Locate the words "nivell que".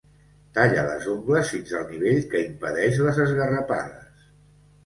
1.91-2.43